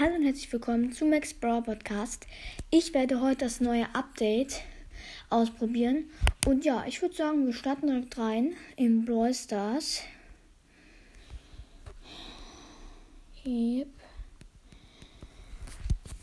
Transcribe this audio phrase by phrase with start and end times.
[0.00, 2.26] Hallo und herzlich willkommen zu Max Brawl Podcast.
[2.70, 4.62] Ich werde heute das neue Update
[5.30, 6.10] ausprobieren.
[6.46, 10.00] Und ja, ich würde sagen, wir starten direkt rein in Brawl Stars.
[13.46, 13.86] Yep.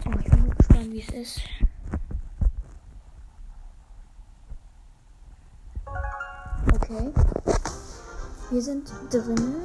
[0.06, 1.42] Oh, ich bin gespannt, wie es ist.
[6.74, 7.14] Okay.
[8.52, 9.56] Wir sind drin.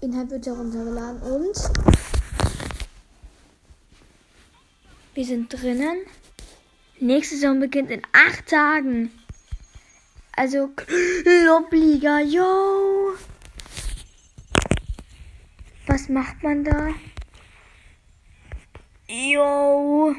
[0.00, 1.89] Inhalt wird heruntergeladen und
[5.14, 5.98] wir sind drinnen.
[7.00, 9.10] Nächste Saison beginnt in acht Tagen.
[10.36, 10.70] Also
[11.46, 13.14] Lobliga, yo.
[15.86, 16.94] Was macht man da?
[19.08, 20.14] Yo.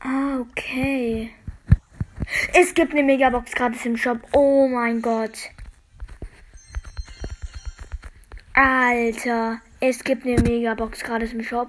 [0.00, 1.30] Ah, okay.
[2.52, 4.18] Es gibt eine Megabox gratis im Shop.
[4.32, 5.50] Oh mein Gott.
[8.90, 11.68] Alter, es gibt eine Megabox gratis im Shop.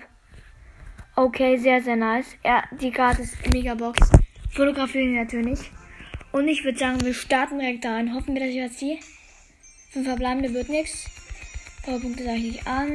[1.16, 2.36] Okay, sehr, sehr nice.
[2.44, 4.10] Ja, die gratis Megabox.
[4.50, 5.70] Fotografieren natürlich.
[6.32, 8.16] Und ich würde sagen, wir starten direkt da rein.
[8.16, 8.98] Hoffen wir, dass ich was ziehe.
[9.92, 11.06] Fünf verbleibende wird nichts.
[11.84, 12.90] Powerpunkte sage ich nicht an.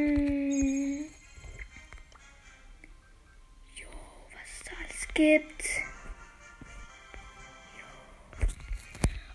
[3.77, 3.87] Jo,
[4.33, 5.63] was es da alles gibt.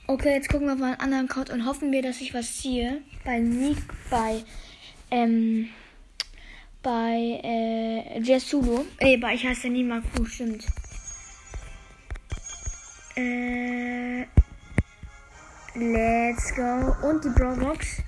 [0.07, 3.01] Okay, jetzt gucken wir auf einen anderen Code und hoffen wir, dass ich was ziehe.
[3.23, 3.77] Bei Nick,
[4.09, 4.43] bei,
[5.11, 5.69] ähm,
[6.81, 8.85] bei, äh, Jessulo.
[9.01, 10.65] Nee, bei ich heiße Nima Crew, stimmt.
[13.15, 14.25] Äh,
[15.75, 16.95] let's go.
[17.07, 18.01] Und die Brawlbox.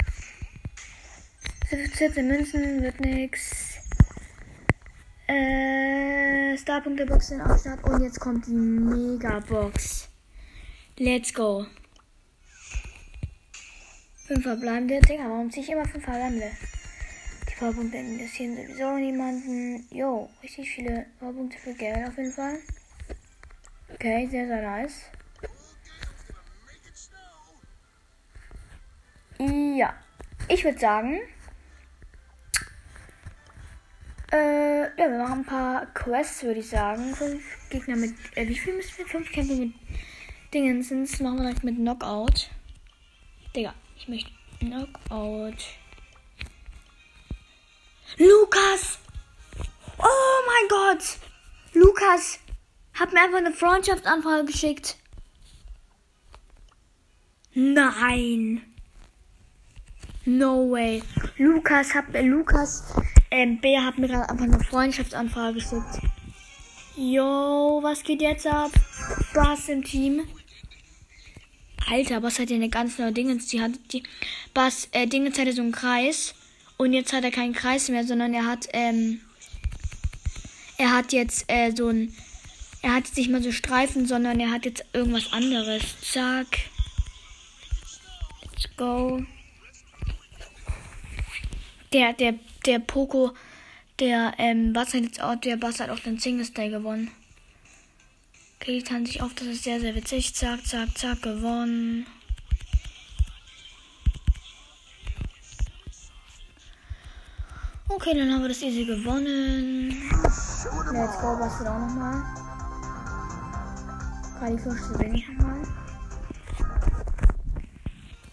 [1.69, 3.77] 14 Münzen wird nix.
[5.27, 7.83] Äh, Starpunkte-Box in Aufstart.
[7.83, 10.09] Und jetzt kommt die Mega-Box.
[10.97, 11.65] Let's go.
[14.27, 14.99] Fünf verbleibende.
[15.01, 16.51] Digga, warum ziehe ich immer fünf verbleibende?
[17.63, 19.87] Die Powerpunkte interessieren sowieso niemanden.
[19.89, 22.59] Jo, richtig viele Powerpunkte für Geld auf jeden Fall.
[23.93, 25.03] Okay, sehr, sehr nice.
[29.77, 29.93] Ja,
[30.49, 31.21] ich würde sagen,
[34.33, 37.15] äh, ja, wir machen ein paar Quests, würde ich sagen.
[37.15, 39.05] Fünf Gegner mit, äh, wie viel müssen wir?
[39.05, 39.73] Fünf Kämpfe mit
[40.53, 42.49] Dingensens machen wir direkt mit Knockout.
[43.55, 45.77] Digga, ich möchte Knockout.
[48.17, 48.99] Lukas!
[49.97, 51.17] Oh mein Gott!
[51.73, 52.39] Lukas
[52.93, 54.97] hat mir einfach eine Freundschaftsanfrage geschickt.
[57.53, 58.61] Nein!
[60.25, 61.03] No way.
[61.37, 62.83] Lukas hat mir, Lukas,
[63.31, 65.99] ähm, Bär hat mir gerade einfach eine Freundschaftsanfrage geschickt.
[66.95, 68.71] Yo, was geht jetzt ab?
[69.33, 70.21] Bass im Team.
[71.89, 73.47] Alter, Bass hat ja eine ganz neue Dingens.
[73.47, 74.03] Die hat die
[74.53, 76.35] Bass, äh, Dingens hatte so einen Kreis.
[76.83, 79.21] Und jetzt hat er keinen Kreis mehr, sondern er hat, ähm,
[80.77, 82.13] er hat jetzt, äh, so ein,
[82.81, 85.81] er hat jetzt nicht mal so Streifen, sondern er hat jetzt irgendwas anderes.
[86.01, 86.59] Zack.
[88.41, 89.23] Let's go.
[91.93, 92.33] Der, der,
[92.65, 93.31] der Poco,
[93.99, 97.11] der, ähm, Bass hat jetzt auch, der Bass hat auch den Single Style gewonnen.
[98.59, 100.35] Okay, die tanzen sich auf, das ist sehr, sehr witzig.
[100.35, 102.05] Zack, zack, zack, gewonnen.
[107.95, 109.89] Okay, dann haben wir das easy gewonnen.
[110.23, 110.65] Let's
[111.21, 112.23] go, was auch nochmal.
[114.39, 115.61] Kali Flush zu wenig nochmal.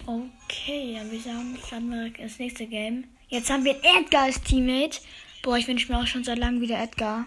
[0.06, 3.04] Okay, dann würde ich sagen, starten wir das nächste Game.
[3.28, 5.00] Jetzt haben wir Edgar als Teammate.
[5.42, 7.26] Boah, ich wünsche mir auch schon seit langem wieder Edgar.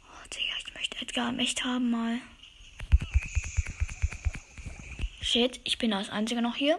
[0.00, 2.18] Oh, Digga, ich möchte Edgar im echt haben mal.
[5.20, 6.78] Shit, ich bin als Einziger noch hier.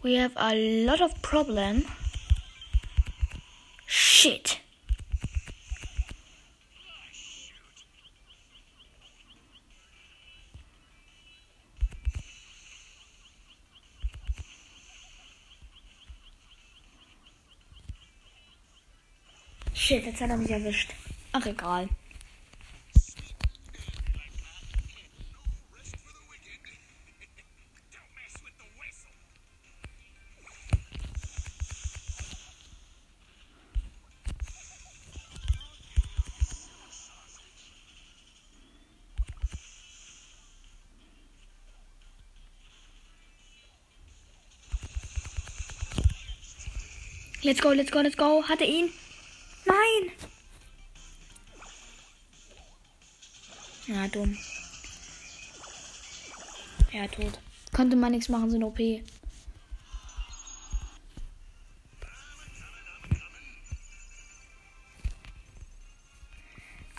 [0.00, 0.54] We have a
[0.84, 1.84] lot of problem.
[3.86, 4.60] Shit.
[19.74, 20.92] Shit, jetzt hat er mich erwischt.
[21.32, 21.88] Ach, egal.
[47.42, 48.42] Let's go, let's go, let's go.
[48.42, 48.90] Hatte ihn.
[49.64, 50.12] Nein.
[53.86, 54.36] Ja, dumm.
[56.92, 57.38] Ja, tot.
[57.72, 58.78] Konnte man nichts machen, sind OP.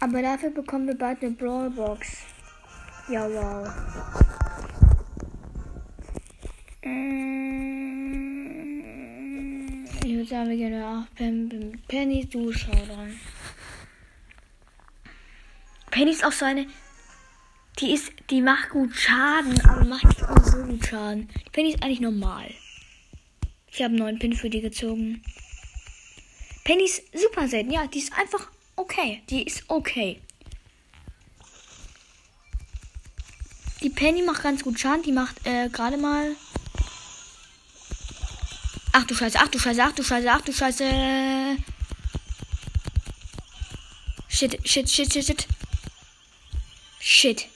[0.01, 2.19] Aber dafür bekommen wir bald eine Brawlbox.
[3.09, 3.67] Ja, wow.
[6.83, 7.38] Mm,
[10.29, 13.19] ich würde sagen, wir gehen auch Penny, du schau dran.
[15.89, 16.67] Penny ist auch so eine.
[17.79, 21.29] Die ist, die macht gut Schaden, aber macht nicht so gut Schaden.
[21.51, 22.53] Penny ist eigentlich normal.
[23.71, 25.23] Ich habe einen neuen Pin für die gezogen.
[26.63, 27.71] Penny ist super selten.
[27.71, 29.23] Ja, die ist einfach okay.
[29.31, 30.21] Die ist okay.
[33.81, 35.01] Die Penny macht ganz gut Schaden.
[35.01, 36.35] Die macht äh, gerade mal.
[38.91, 41.57] Ach du Scheiße, ach du Scheiße, ach du Scheiße, ach du Scheiße.
[44.27, 45.47] Shit, shit, shit, shit, shit.
[46.99, 47.47] Shit.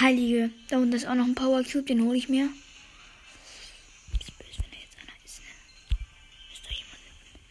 [0.00, 0.50] Heilige.
[0.68, 2.48] Da unten ist auch noch ein Power Cube, den hole ich mir.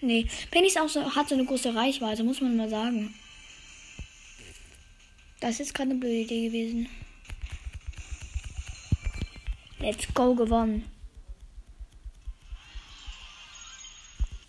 [0.09, 3.13] Nee, Penny auch so, hat so eine große Reichweite, muss man mal sagen.
[5.39, 6.89] Das ist gerade eine blöde Idee gewesen.
[9.77, 10.89] Let's go, gewonnen.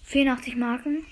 [0.04, 1.04] 84 Marken.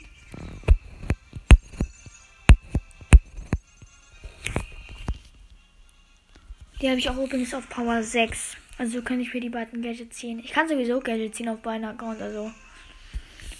[6.81, 8.56] Die habe ich auch übrigens auf Power 6.
[8.79, 10.39] Also kann ich für die beiden Gadgets ziehen.
[10.43, 12.23] Ich kann sowieso Gadgets ziehen auf beiden Accounts.
[12.23, 12.51] Also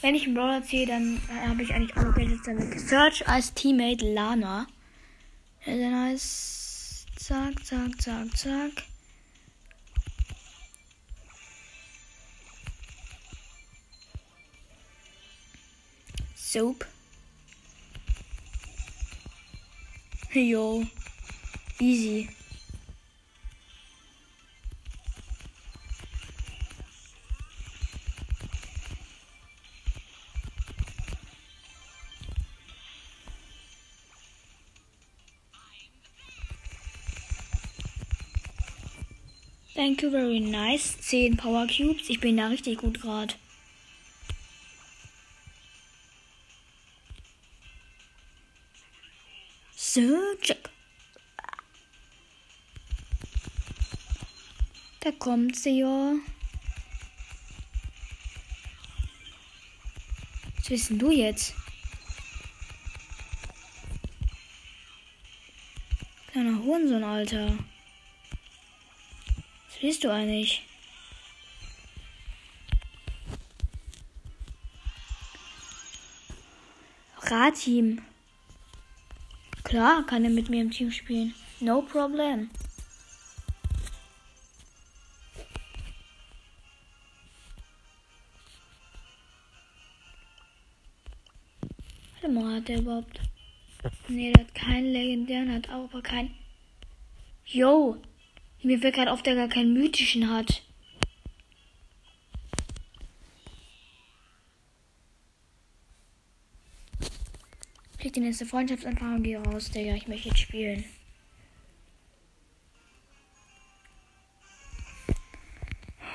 [0.01, 2.81] wenn ich einen Brawler ziehe, dann habe ich eigentlich Gadgets damit.
[2.81, 4.67] Search als Teammate Lana.
[5.67, 8.85] Ja, dann heißt zack, zack, zack, zack.
[16.35, 16.87] Soap.
[20.33, 20.87] Yo.
[21.81, 22.29] Easy.
[39.79, 40.97] Thank you very nice.
[41.03, 42.11] 10 Power Cubes.
[42.11, 43.35] Ich bin da richtig gut gerade.
[49.77, 50.69] So, check.
[54.99, 56.15] Da kommt sie ja.
[60.57, 61.55] Was wissen du jetzt?
[66.33, 67.57] Kleiner Hurensohn, Alter.
[69.81, 70.65] Willst du eigentlich?
[77.19, 78.03] Radteam.
[79.63, 81.35] Klar, kann er mit mir im Team spielen.
[81.61, 82.51] No problem.
[92.15, 93.21] Warte mal, hat der überhaupt.
[94.09, 96.35] Nee, der hat keinen legendären, hat auch aber keinen.
[97.45, 98.01] Yo!
[98.63, 100.63] Mir fällt gerade auf, der gar keinen mythischen hat.
[107.99, 109.95] Krieg die nächste Freundschaftsanfrage und geh raus, Digga.
[109.95, 110.85] Ich möchte jetzt spielen.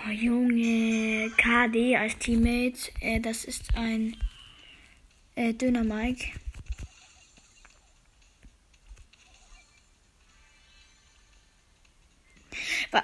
[0.06, 2.92] Oh, Junge, KD als Teammate.
[3.00, 4.18] Äh, das ist ein
[5.36, 6.28] äh, Döner Mike.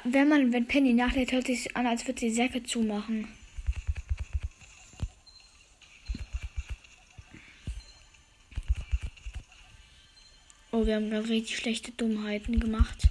[0.03, 3.27] Wenn man, wenn Penny nachlädt, hört sich an, als würde sie Säcke zumachen.
[10.71, 13.09] Oh, wir haben gerade richtig schlechte Dummheiten gemacht.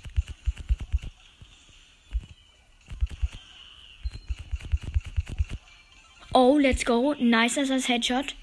[6.33, 7.15] Oh, let's go.
[7.19, 8.37] Nice als Headshot.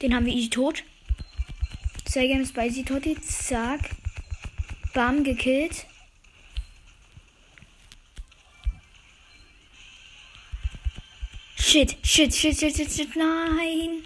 [0.00, 0.82] Den haben wir easy tot.
[2.12, 3.16] Sehr gerne Spicy Totti.
[3.22, 3.88] Zack.
[4.92, 5.86] Bam, gekillt.
[11.56, 14.02] Shit, shit, shit, shit, shit, shit, nein.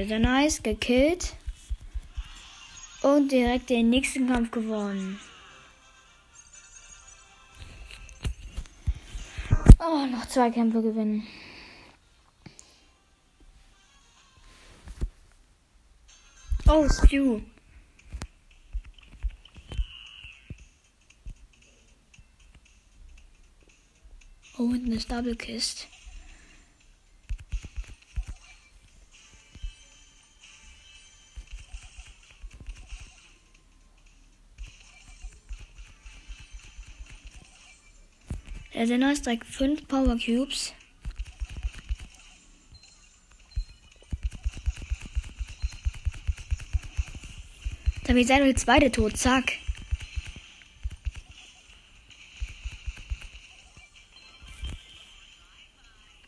[0.00, 0.62] Sehr, sehr nice.
[0.62, 1.34] Gekillt.
[3.02, 5.20] Und direkt den nächsten Kampf gewonnen.
[9.78, 11.26] Oh, noch zwei Kämpfe gewinnen.
[16.66, 17.42] Oh, Stew.
[24.56, 25.88] Oh, und eine Double Kist.
[38.80, 40.72] Der Sender ist direkt 5 Power Cubes.
[48.04, 49.18] Damit seid ihr zweite tot.
[49.18, 49.58] Zack.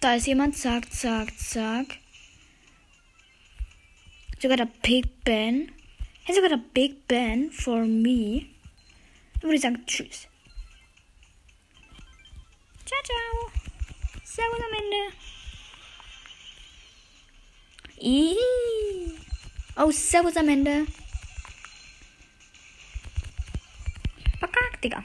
[0.00, 0.54] Da ist jemand.
[0.54, 2.00] Zack, zack, zack.
[4.38, 5.73] Sogar der Big Ben.
[6.25, 8.44] Hey, sogar der Big Ben for me.
[9.37, 10.28] Dann würde ich sagen, tschüss.
[13.04, 13.50] Ciao.
[14.25, 15.02] Servus am Ende.
[18.00, 18.37] Ih.
[19.76, 20.87] Oh, Servus am Ende.
[24.38, 25.04] Verkackt, Digga.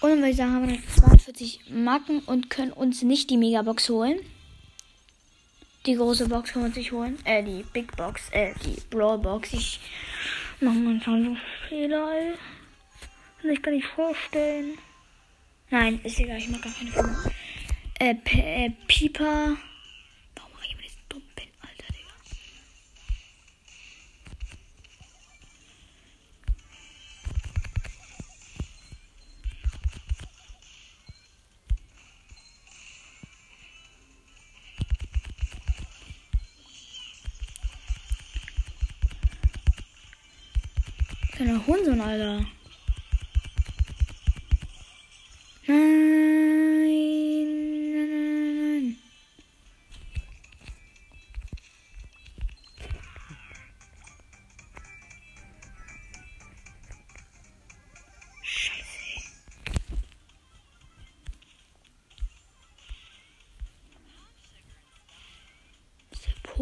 [0.00, 3.88] Und dann würde sagen, haben wir noch 42 Marken und können uns nicht die Megabox
[3.88, 4.18] holen.
[5.86, 7.18] Die große Box können wir uns nicht holen.
[7.24, 9.52] Äh, die Big Box, äh, die Brawl Box.
[9.52, 9.80] Ich
[10.60, 11.36] mache manchmal so
[11.68, 12.34] Fehler.
[13.42, 14.78] Kann ich gar nicht vorstellen.
[15.70, 17.32] Nein, ist egal, ich mag gar keine Filme.
[17.98, 19.56] Äh, P äh, Pieper.
[20.36, 22.14] Warum mache ich immer diesen dummen Pin, Alter, Digga?
[41.32, 42.46] Kleiner Hurensohn, Alter.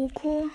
[0.01, 0.49] Poco?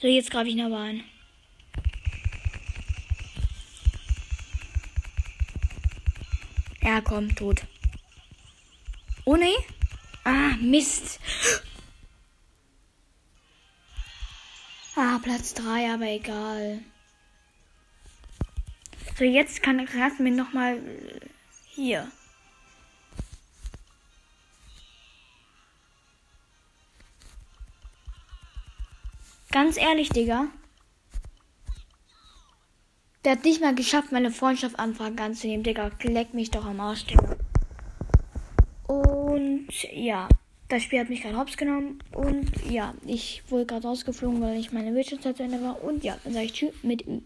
[0.00, 1.02] So, jetzt greife ich ihn aber an.
[6.82, 7.62] Ja, komm, tot.
[9.24, 9.54] Oh ne?
[10.24, 11.20] Ah, Mist.
[14.94, 16.80] Ah, Platz 3, aber egal.
[19.16, 20.80] So, jetzt kann Rasmin nochmal
[21.66, 22.10] hier.
[29.50, 30.48] Ganz ehrlich, Digga.
[33.24, 35.90] Der hat nicht mal geschafft, meine Freundschaftsanfrage anzunehmen, Digga.
[36.02, 37.37] Leck mich doch am Arsch, Digga.
[39.68, 40.28] Und ja,
[40.68, 41.98] das Spiel hat mich gerade hops genommen.
[42.12, 45.82] Und ja, ich wurde gerade rausgeflogen, weil ich meine Bildschirmzeit zu Ende war.
[45.84, 47.20] Und ja, dann sage ich Tschüss mit Ü.